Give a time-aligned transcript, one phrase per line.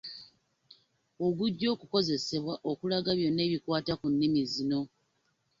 [1.25, 4.81] Ogujja okukozesebwa okulaga byonna ebikwata ku nnimi zino